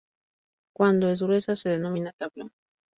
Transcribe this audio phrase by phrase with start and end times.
[0.73, 2.51] Cuando es gruesa se denomina tablón.